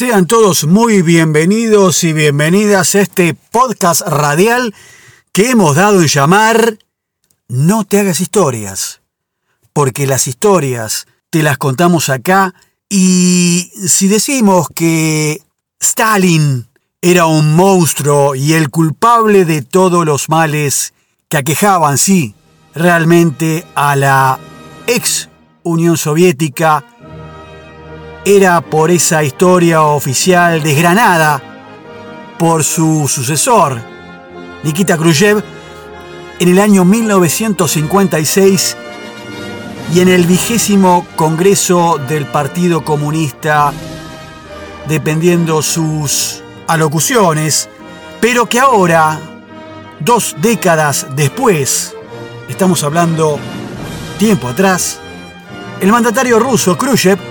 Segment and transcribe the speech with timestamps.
[0.00, 4.74] Sean todos muy bienvenidos y bienvenidas a este podcast radial
[5.30, 6.78] que hemos dado en llamar
[7.48, 9.02] No te hagas historias,
[9.74, 12.54] porque las historias te las contamos acá
[12.88, 15.42] y si decimos que
[15.78, 16.66] Stalin
[17.02, 20.94] era un monstruo y el culpable de todos los males
[21.28, 22.34] que aquejaban, sí,
[22.74, 24.38] realmente a la
[24.86, 25.28] ex
[25.62, 26.86] Unión Soviética,
[28.36, 31.42] era por esa historia oficial desgranada
[32.38, 33.80] por su sucesor,
[34.62, 35.42] Nikita Khrushchev,
[36.38, 38.76] en el año 1956
[39.92, 43.72] y en el vigésimo Congreso del Partido Comunista,
[44.88, 47.68] dependiendo sus alocuciones,
[48.20, 49.18] pero que ahora,
[49.98, 51.96] dos décadas después,
[52.48, 53.40] estamos hablando
[54.20, 55.00] tiempo atrás,
[55.80, 57.29] el mandatario ruso Khrushchev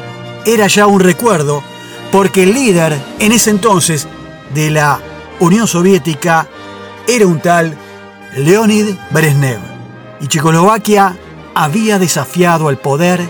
[0.54, 1.64] era ya un recuerdo
[2.12, 4.08] porque el líder en ese entonces
[4.54, 5.00] de la
[5.40, 6.48] Unión Soviética
[7.08, 7.78] era un tal
[8.36, 9.60] Leonid Brezhnev
[10.20, 11.16] y Checoslovaquia
[11.54, 13.22] había desafiado al poder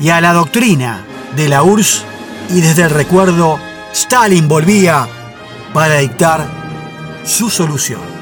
[0.00, 1.04] y a la doctrina
[1.36, 2.04] de la URSS
[2.50, 3.58] y desde el recuerdo
[3.92, 5.06] Stalin volvía
[5.72, 6.46] para dictar
[7.24, 8.13] su solución.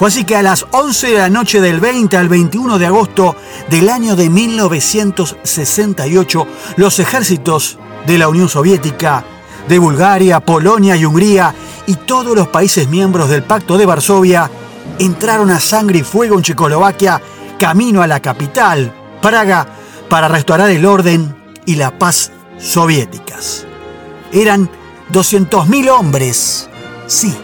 [0.00, 3.36] Fue así que a las 11 de la noche del 20 al 21 de agosto
[3.68, 9.22] del año de 1968, los ejércitos de la Unión Soviética,
[9.68, 11.54] de Bulgaria, Polonia y Hungría
[11.86, 14.50] y todos los países miembros del Pacto de Varsovia
[14.98, 17.20] entraron a sangre y fuego en Checoslovaquia
[17.58, 19.66] camino a la capital, Praga,
[20.08, 23.66] para restaurar el orden y la paz soviéticas.
[24.32, 24.70] Eran
[25.12, 26.70] 200.000 hombres,
[27.06, 27.34] sí,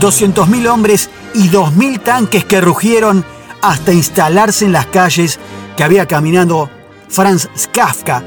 [0.00, 3.24] 200.000 hombres y 2.000 tanques que rugieron
[3.60, 5.38] hasta instalarse en las calles
[5.76, 6.70] que había caminado
[7.08, 8.22] Franz Kafka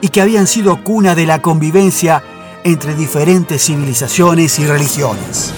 [0.00, 2.22] y que habían sido cuna de la convivencia
[2.64, 5.52] entre diferentes civilizaciones y religiones.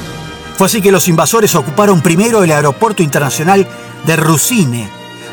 [0.56, 3.66] Fue así que los invasores ocuparon primero el aeropuerto internacional
[4.07, 4.89] de Rusine,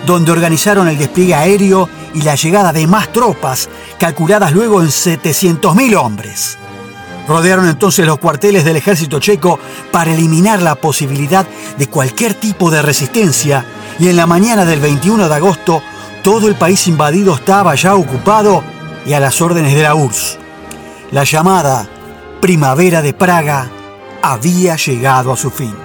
[0.06, 3.70] donde organizaron el despliegue aéreo y la llegada de más tropas,
[4.00, 6.58] calculadas luego en 700.000 hombres.
[7.28, 9.60] Rodearon entonces los cuarteles del ejército checo
[9.92, 11.46] para eliminar la posibilidad
[11.78, 13.66] de cualquier tipo de resistencia
[14.00, 15.82] y en la mañana del 21 de agosto
[16.24, 18.64] todo el país invadido estaba ya ocupado
[19.06, 20.38] y a las órdenes de la URSS.
[21.12, 21.88] La llamada
[22.40, 23.70] Primavera de Praga
[24.22, 25.76] había llegado a su fin.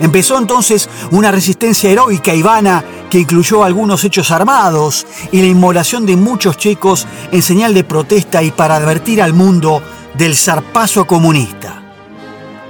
[0.00, 6.04] Empezó entonces una resistencia heroica y vana que incluyó algunos hechos armados y la inmolación
[6.04, 9.80] de muchos checos en señal de protesta y para advertir al mundo
[10.14, 11.82] del zarpazo comunista.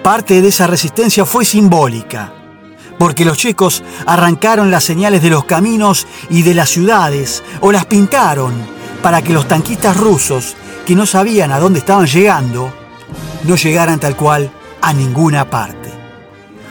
[0.03, 2.32] Parte de esa resistencia fue simbólica,
[2.99, 7.87] porque los checos arrancaron las señales de los caminos y de las ciudades o las
[7.87, 8.53] pintaron
[9.03, 10.56] para que los tanquistas rusos,
[10.87, 12.72] que no sabían a dónde estaban llegando,
[13.44, 14.50] no llegaran tal cual
[14.81, 15.91] a ninguna parte.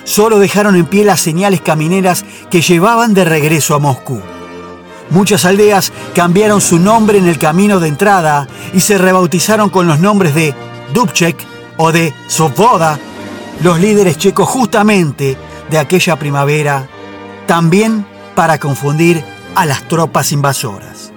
[0.03, 4.21] Solo dejaron en pie las señales camineras que llevaban de regreso a Moscú.
[5.13, 9.99] Muchas aldeas cambiaron su nombre en el camino de entrada y se rebautizaron con los
[9.99, 10.55] nombres de
[10.91, 11.37] Dubček
[11.77, 12.97] o de Svoboda,
[13.61, 15.37] los líderes checos justamente
[15.69, 16.87] de aquella primavera,
[17.45, 21.11] también para confundir a las tropas invasoras.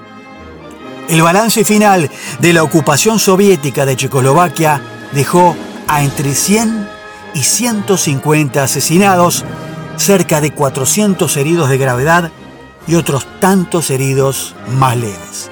[1.08, 4.78] El balance final de la ocupación soviética de Checoslovaquia
[5.12, 5.56] dejó
[5.88, 6.86] a entre 100
[7.32, 9.46] y 150 asesinados,
[9.96, 12.30] cerca de 400 heridos de gravedad
[12.86, 15.50] y otros tantos heridos más leves.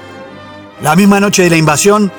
[0.82, 2.12] La misma noche de la invasión,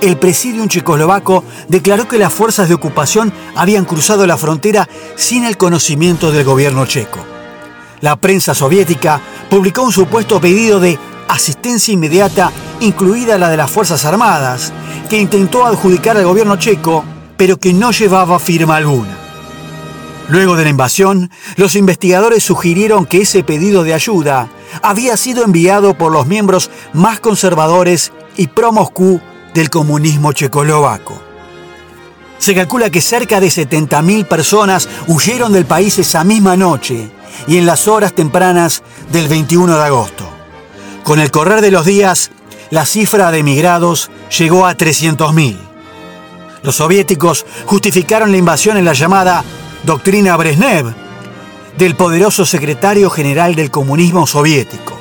[0.00, 5.56] el presidium checoslovaco declaró que las fuerzas de ocupación habían cruzado la frontera sin el
[5.56, 7.18] conocimiento del gobierno checo.
[8.00, 9.20] La prensa soviética
[9.50, 10.98] publicó un supuesto pedido de
[11.28, 14.72] asistencia inmediata, incluida la de las Fuerzas Armadas,
[15.08, 17.04] que intentó adjudicar al gobierno checo,
[17.36, 19.16] pero que no llevaba firma alguna.
[20.28, 24.48] Luego de la invasión, los investigadores sugirieron que ese pedido de ayuda
[24.82, 29.20] había sido enviado por los miembros más conservadores y pro-Moscú
[29.54, 31.20] del comunismo checoslovaco.
[32.38, 37.10] Se calcula que cerca de 70.000 personas huyeron del país esa misma noche
[37.46, 40.28] y en las horas tempranas del 21 de agosto.
[41.04, 42.30] Con el correr de los días,
[42.70, 45.58] la cifra de emigrados llegó a 300.000.
[46.62, 49.44] Los soviéticos justificaron la invasión en la llamada
[49.84, 50.94] Doctrina Brezhnev,
[51.76, 54.98] del poderoso secretario general del comunismo soviético.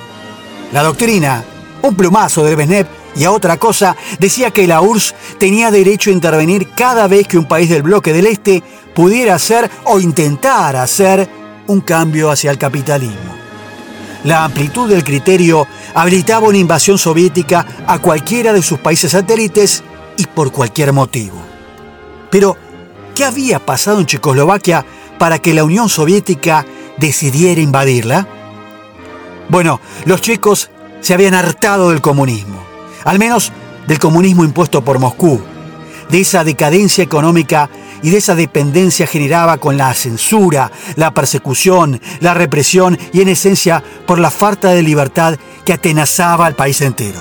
[0.72, 1.44] La doctrina,
[1.82, 6.14] un plumazo de Brezhnev y a otra cosa, decía que la URSS tenía derecho a
[6.14, 8.64] intervenir cada vez que un país del bloque del Este
[8.94, 11.28] pudiera hacer o intentar hacer
[11.68, 13.40] un cambio hacia el capitalismo.
[14.24, 19.84] La amplitud del criterio habilitaba una invasión soviética a cualquiera de sus países satélites
[20.18, 21.38] y por cualquier motivo.
[22.30, 22.58] Pero,
[23.16, 24.86] ¿qué había pasado en Checoslovaquia
[25.20, 26.66] para que la Unión Soviética
[26.98, 28.28] decidiera invadirla?
[29.50, 30.72] Bueno, los checos
[31.02, 32.64] se habían hartado del comunismo,
[33.04, 33.52] al menos
[33.88, 35.40] del comunismo impuesto por Moscú,
[36.10, 37.70] de esa decadencia económica
[38.02, 43.84] y de esa dependencia generada con la censura, la persecución, la represión y en esencia
[44.08, 47.20] por la falta de libertad que atenazaba al país entero.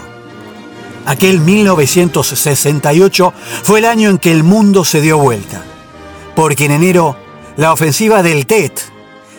[1.06, 5.62] Aquel 1968 fue el año en que el mundo se dio vuelta,
[6.37, 7.17] porque en enero
[7.58, 8.72] la ofensiva del TET,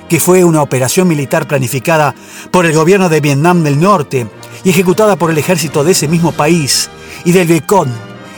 [0.09, 2.13] que fue una operación militar planificada
[2.51, 4.27] por el gobierno de Vietnam del Norte
[4.65, 6.89] y ejecutada por el ejército de ese mismo país,
[7.23, 7.87] y del Vietcong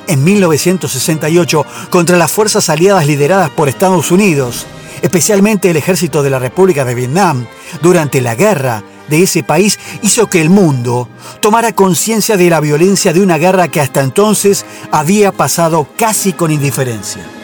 [0.05, 4.67] en 1968 contra las fuerzas aliadas lideradas por Estados Unidos,
[5.01, 7.47] especialmente el ejército de la República de Vietnam,
[7.81, 13.13] durante la guerra de ese país hizo que el mundo tomara conciencia de la violencia
[13.13, 17.40] de una guerra que hasta entonces había pasado casi con indiferencia.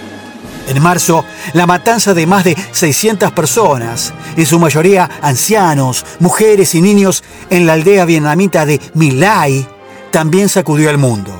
[0.67, 1.23] En marzo,
[1.53, 7.65] la matanza de más de 600 personas, en su mayoría ancianos, mujeres y niños, en
[7.65, 9.65] la aldea vietnamita de My Lai,
[10.11, 11.31] también sacudió al mundo.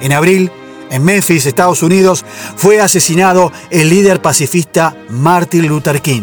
[0.00, 0.50] En abril,
[0.90, 2.24] en Memphis, Estados Unidos,
[2.56, 6.22] fue asesinado el líder pacifista Martin Luther King.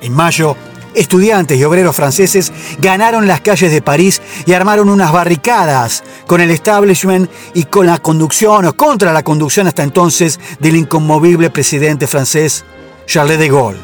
[0.00, 0.56] En mayo,
[0.94, 6.50] estudiantes y obreros franceses ganaron las calles de París y armaron unas barricadas con el
[6.50, 12.64] establishment y con la conducción o contra la conducción hasta entonces del inconmovible presidente francés
[13.06, 13.80] Charles de Gaulle,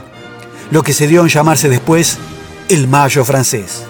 [0.70, 2.18] lo que se dio en llamarse después
[2.68, 3.84] el Mayo francés.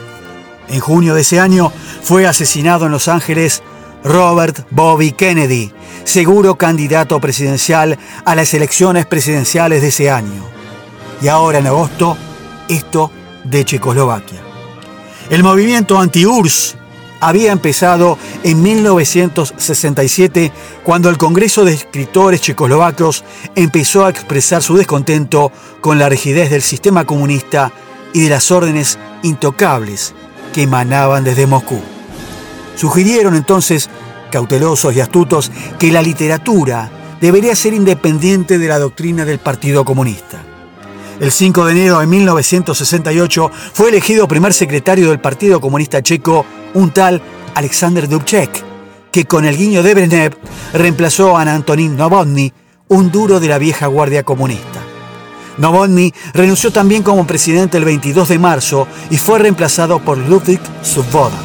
[0.68, 1.72] En junio de ese año
[2.02, 3.62] fue asesinado en Los Ángeles
[4.04, 5.72] Robert Bobby Kennedy,
[6.04, 10.44] seguro candidato presidencial a las elecciones presidenciales de ese año.
[11.22, 12.16] Y ahora en agosto
[12.68, 13.10] esto
[13.44, 14.42] de Checoslovaquia.
[15.30, 16.76] El movimiento anti-URSS
[17.20, 20.52] había empezado en 1967
[20.82, 23.24] cuando el Congreso de Escritores Checoslovacos
[23.54, 25.50] empezó a expresar su descontento
[25.80, 27.72] con la rigidez del sistema comunista
[28.12, 30.14] y de las órdenes intocables
[30.52, 31.80] que emanaban desde Moscú.
[32.76, 33.88] Sugirieron entonces,
[34.30, 36.90] cautelosos y astutos, que la literatura
[37.20, 40.43] debería ser independiente de la doctrina del Partido Comunista.
[41.20, 46.44] El 5 de enero de 1968 fue elegido primer secretario del Partido Comunista Checo
[46.74, 47.22] un tal
[47.54, 48.50] Alexander Dubček,
[49.12, 50.36] que con el guiño de Brezhnev
[50.72, 52.52] reemplazó a Antonín Novotny,
[52.88, 54.80] un duro de la vieja guardia comunista.
[55.58, 61.38] Novotny renunció también como presidente el 22 de marzo y fue reemplazado por Ludwig Svoboda.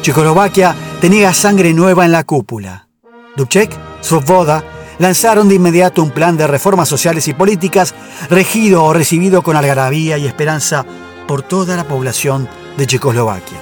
[0.00, 2.88] Checoslovaquia tenía sangre nueva en la cúpula.
[3.36, 3.70] Dubček,
[4.00, 4.64] Svoboda
[4.98, 7.94] lanzaron de inmediato un plan de reformas sociales y políticas
[8.30, 10.84] regido o recibido con algarabía y esperanza
[11.26, 13.58] por toda la población de Checoslovaquia.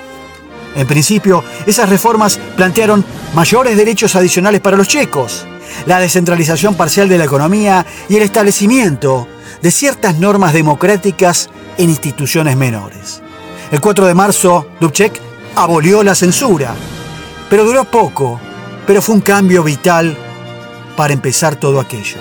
[0.77, 3.05] En principio, esas reformas plantearon
[3.35, 5.47] mayores derechos adicionales para los checos,
[5.87, 9.29] la descentralización parcial de la economía y el establecimiento
[9.63, 11.49] de ciertas normas democráticas
[11.79, 13.23] en instituciones menores.
[13.71, 15.21] El 4 de marzo, Dubček
[15.55, 16.75] abolió la censura,
[17.49, 18.41] pero duró poco,
[18.87, 20.17] pero fue un cambio vital
[20.97, 22.17] para empezar todo aquello.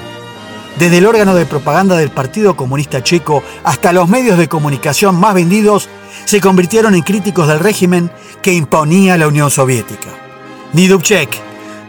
[0.78, 5.36] Desde el órgano de propaganda del Partido Comunista Checo hasta los medios de comunicación más
[5.36, 5.88] vendidos
[6.26, 8.12] se convirtieron en críticos del régimen
[8.42, 10.10] que imponía la Unión Soviética.
[10.74, 11.30] Ni Dubček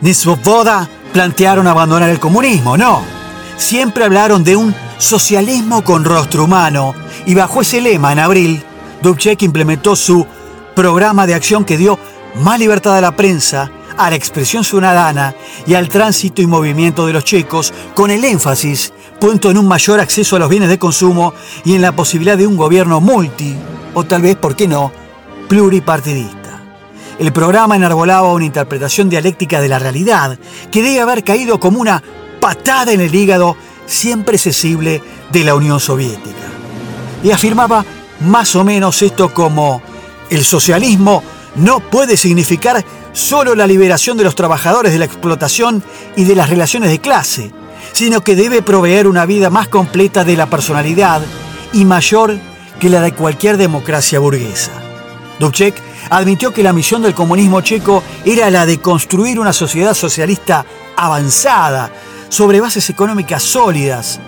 [0.03, 3.03] ni Svoboda plantearon abandonar el comunismo, no.
[3.57, 8.63] Siempre hablaron de un socialismo con rostro humano y bajo ese lema en abril,
[9.01, 10.27] Dubček implementó su
[10.75, 11.99] programa de acción que dio
[12.37, 15.35] más libertad a la prensa a la expresión ciudadana
[15.67, 20.01] y al tránsito y movimiento de los checos, con el énfasis puesto en un mayor
[20.01, 21.33] acceso a los bienes de consumo
[21.65, 23.57] y en la posibilidad de un gobierno multi,
[23.95, 24.93] o tal vez, ¿por qué no?,
[25.49, 26.61] pluripartidista.
[27.19, 30.39] El programa enarbolaba una interpretación dialéctica de la realidad
[30.71, 32.03] que debe haber caído como una
[32.41, 36.49] patada en el hígado siempre sensible de la Unión Soviética.
[37.23, 37.85] Y afirmaba
[38.21, 39.81] más o menos esto como
[40.29, 41.23] el socialismo
[41.57, 45.83] no puede significar solo la liberación de los trabajadores de la explotación
[46.17, 47.53] y de las relaciones de clase,
[47.93, 51.23] sino que debe proveer una vida más completa de la personalidad
[51.73, 52.39] y mayor
[52.81, 54.73] que la de cualquier democracia burguesa.
[55.39, 55.75] Dubček
[56.11, 60.65] admitió que la misión del comunismo checo era la de construir una sociedad socialista
[60.97, 61.91] avanzada,
[62.29, 64.21] sobre bases económicas sólidas,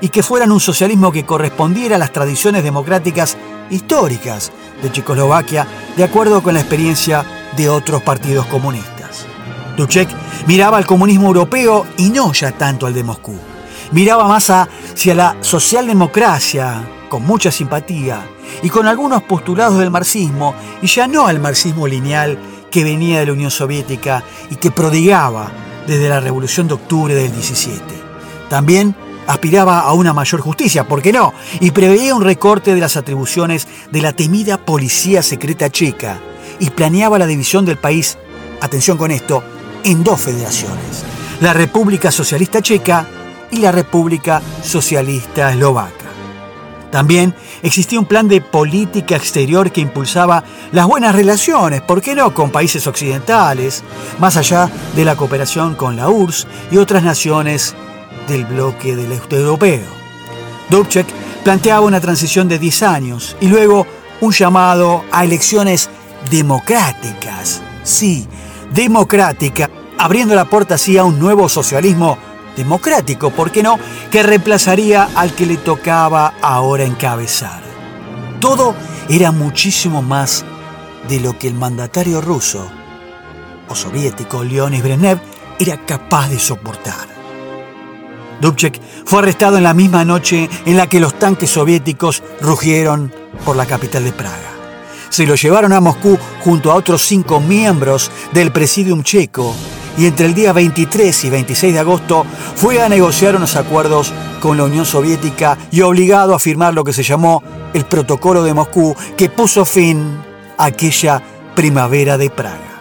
[0.00, 3.36] y que fueran un socialismo que correspondiera a las tradiciones democráticas
[3.70, 4.52] históricas
[4.82, 5.66] de Checoslovaquia,
[5.96, 7.24] de acuerdo con la experiencia
[7.56, 9.26] de otros partidos comunistas.
[9.76, 10.08] Dubček
[10.46, 13.34] miraba al comunismo europeo y no ya tanto al de Moscú.
[13.92, 18.26] Miraba más hacia la socialdemocracia, con mucha simpatía,
[18.62, 22.38] y con algunos postulados del marxismo, y ya no al marxismo lineal
[22.70, 25.50] que venía de la Unión Soviética y que prodigaba
[25.86, 27.82] desde la Revolución de Octubre del 17.
[28.48, 28.94] También
[29.26, 31.32] aspiraba a una mayor justicia, ¿por qué no?
[31.60, 36.18] Y preveía un recorte de las atribuciones de la temida policía secreta checa
[36.58, 38.18] y planeaba la división del país,
[38.60, 39.42] atención con esto,
[39.84, 41.04] en dos federaciones,
[41.40, 43.06] la República Socialista Checa
[43.50, 45.92] y la República Socialista Eslovaca.
[46.92, 52.34] También existía un plan de política exterior que impulsaba las buenas relaciones, ¿por qué no?,
[52.34, 53.82] con países occidentales,
[54.18, 57.74] más allá de la cooperación con la URSS y otras naciones
[58.28, 59.86] del bloque del este europeo.
[60.70, 61.06] Dubček
[61.44, 63.86] planteaba una transición de 10 años y luego
[64.20, 65.90] un llamado a elecciones
[66.30, 67.60] democráticas.
[67.82, 68.26] Sí,
[68.72, 72.16] democrática, abriendo la puerta así a un nuevo socialismo
[72.56, 73.78] democrático, ¿por qué no?,
[74.10, 77.62] que reemplazaría al que le tocaba ahora encabezar.
[78.40, 78.74] Todo
[79.08, 80.44] era muchísimo más
[81.08, 82.68] de lo que el mandatario ruso
[83.68, 85.18] o soviético Leonid Brezhnev
[85.58, 87.11] era capaz de soportar.
[88.42, 93.56] Dubček fue arrestado en la misma noche en la que los tanques soviéticos rugieron por
[93.56, 94.50] la capital de Praga.
[95.08, 99.54] Se lo llevaron a Moscú junto a otros cinco miembros del presidium checo
[99.96, 104.56] y entre el día 23 y 26 de agosto fue a negociar unos acuerdos con
[104.56, 108.96] la Unión Soviética y obligado a firmar lo que se llamó el Protocolo de Moscú
[109.16, 110.18] que puso fin
[110.58, 111.22] a aquella
[111.54, 112.71] primavera de Praga.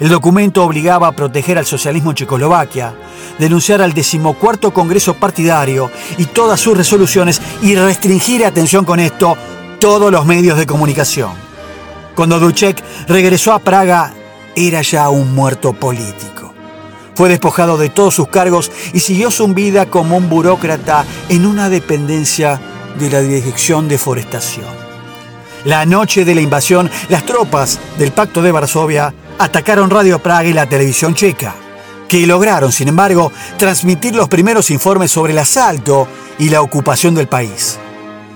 [0.00, 2.94] El documento obligaba a proteger al socialismo en Checoslovaquia,
[3.38, 9.36] denunciar al decimocuarto Congreso partidario y todas sus resoluciones y restringir, atención con esto,
[9.80, 11.32] todos los medios de comunicación.
[12.14, 14.12] Cuando Duchek regresó a Praga,
[14.54, 16.52] era ya un muerto político.
[17.16, 21.68] Fue despojado de todos sus cargos y siguió su vida como un burócrata en una
[21.68, 22.60] dependencia
[22.98, 24.66] de la Dirección de Forestación.
[25.64, 30.52] La noche de la invasión, las tropas del Pacto de Varsovia atacaron Radio Praga y
[30.52, 31.54] la televisión checa,
[32.08, 37.28] que lograron, sin embargo, transmitir los primeros informes sobre el asalto y la ocupación del
[37.28, 37.78] país.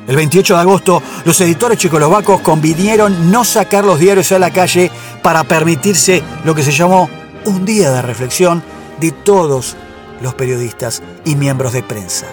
[0.06, 4.90] El 28 de agosto, los editores checoslovacos convinieron no sacar los diarios a la calle
[5.22, 7.08] para permitirse lo que se llamó
[7.44, 8.62] un día de reflexión
[9.00, 9.76] de todos
[10.20, 12.26] los periodistas y miembros de prensa.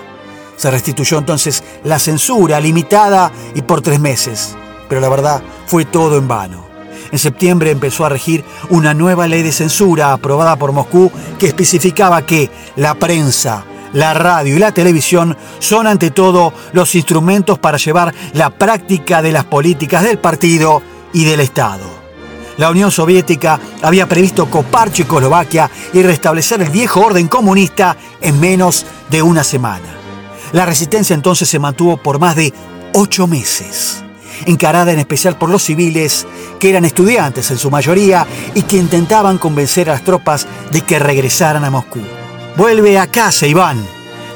[0.55, 4.55] Se restituyó entonces la censura limitada y por tres meses,
[4.89, 6.68] pero la verdad fue todo en vano.
[7.11, 12.25] En septiembre empezó a regir una nueva ley de censura aprobada por Moscú que especificaba
[12.25, 18.13] que la prensa, la radio y la televisión son ante todo los instrumentos para llevar
[18.33, 20.81] la práctica de las políticas del partido
[21.13, 21.99] y del Estado.
[22.57, 28.85] La Unión Soviética había previsto copar Checoslovaquia y restablecer el viejo orden comunista en menos
[29.09, 29.95] de una semana.
[30.51, 32.53] La resistencia entonces se mantuvo por más de
[32.93, 34.03] ocho meses
[34.46, 36.27] encarada en especial por los civiles,
[36.60, 41.00] que eran estudiantes en su mayoría y que intentaban convencer a las tropas de que
[41.00, 42.00] regresaran a Moscú.
[42.55, 43.86] Vuelve a casa, Iván,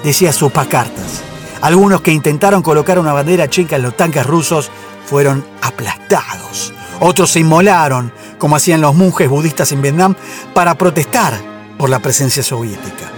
[0.04, 1.22] decía sus pacartas.
[1.62, 4.70] Algunos que intentaron colocar una bandera checa en los tanques rusos
[5.06, 6.74] fueron aplastados.
[7.00, 10.16] Otros se inmolaron, como hacían los monjes budistas en Vietnam,
[10.54, 11.34] para protestar
[11.78, 13.12] por la presencia soviética.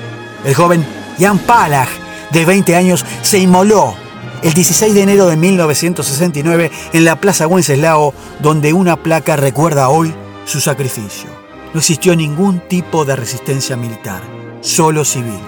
[0.44, 0.86] El joven
[1.20, 1.90] Jan Palach,
[2.32, 3.96] de 20 años, se inmoló
[4.42, 10.14] el 16 de enero de 1969 en la Plaza Wenceslao, donde una placa recuerda hoy
[10.46, 11.30] su sacrificio.
[11.74, 14.22] No existió ningún tipo de resistencia militar,
[14.62, 15.40] solo civil.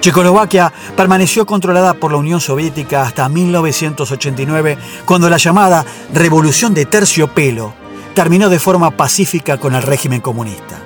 [0.00, 7.74] Checoslovaquia permaneció controlada por la Unión Soviética hasta 1989, cuando la llamada Revolución de Terciopelo
[8.14, 10.78] terminó de forma pacífica con el régimen comunista.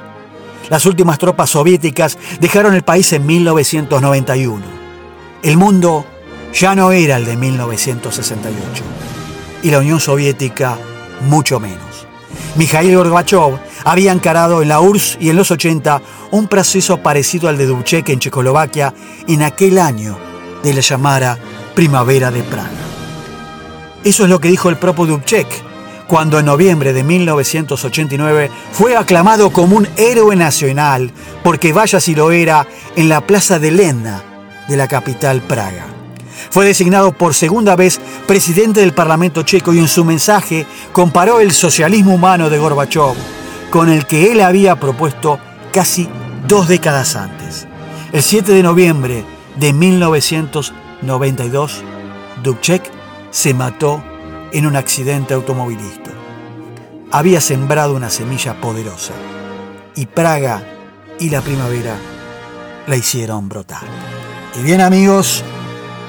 [0.68, 4.64] Las últimas tropas soviéticas dejaron el país en 1991.
[5.42, 6.04] El mundo
[6.52, 8.84] ya no era el de 1968
[9.62, 10.78] y la Unión Soviética
[11.22, 12.06] mucho menos.
[12.56, 16.00] Mikhail Gorbachev había encarado en la URSS y en los 80
[16.30, 18.94] un proceso parecido al de Dubček en Checoslovaquia
[19.28, 20.16] en aquel año
[20.62, 21.38] de la llamada
[21.74, 22.70] Primavera de Praga.
[24.04, 25.46] Eso es lo que dijo el propio Dubček
[26.06, 31.10] cuando en noviembre de 1989 fue aclamado como un héroe nacional
[31.42, 34.22] porque vaya si lo era en la plaza de Lena
[34.68, 35.95] de la capital Praga.
[36.50, 41.52] Fue designado por segunda vez presidente del Parlamento checo y en su mensaje comparó el
[41.52, 43.14] socialismo humano de Gorbachev
[43.70, 45.38] con el que él había propuesto
[45.72, 46.08] casi
[46.46, 47.66] dos décadas antes.
[48.12, 49.24] El 7 de noviembre
[49.56, 51.82] de 1992,
[52.42, 52.90] Dubček
[53.30, 54.02] se mató
[54.52, 56.06] en un accidente automovilístico.
[57.10, 59.14] Había sembrado una semilla poderosa
[59.94, 60.62] y Praga
[61.18, 61.96] y la primavera
[62.86, 63.82] la hicieron brotar.
[64.58, 65.44] Y bien amigos,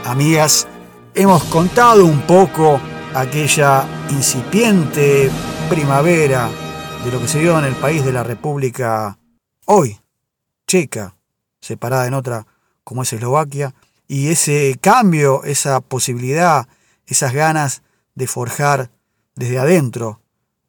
[0.07, 0.67] amigas,
[1.15, 2.79] hemos contado un poco
[3.13, 5.29] aquella incipiente
[5.69, 6.49] primavera
[7.03, 9.17] de lo que se dio en el país de la República
[9.65, 9.99] hoy,
[10.65, 11.15] checa,
[11.59, 12.47] separada en otra
[12.85, 13.75] como es Eslovaquia,
[14.07, 16.67] y ese cambio, esa posibilidad,
[17.05, 17.81] esas ganas
[18.15, 18.89] de forjar
[19.35, 20.21] desde adentro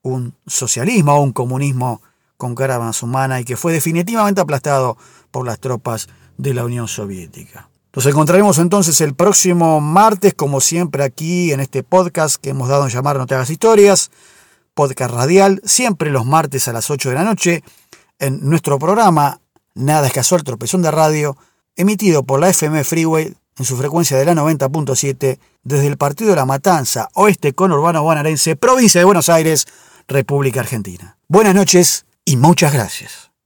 [0.02, 2.02] un socialismo o un comunismo
[2.36, 4.96] con cara más humana y que fue definitivamente aplastado
[5.30, 7.68] por las tropas de la Unión Soviética.
[7.98, 12.84] Nos encontraremos entonces el próximo martes, como siempre, aquí en este podcast que hemos dado
[12.84, 14.12] en llamar No te hagas historias,
[14.72, 17.64] podcast radial, siempre los martes a las 8 de la noche,
[18.20, 19.40] en nuestro programa
[19.74, 21.36] Nada es casual, tropezón de radio,
[21.74, 26.36] emitido por la FM Freeway en su frecuencia de la 90.7 desde el Partido de
[26.36, 29.66] la Matanza, oeste conurbano bonaerense, provincia de Buenos Aires,
[30.06, 31.18] República Argentina.
[31.26, 33.27] Buenas noches y muchas gracias.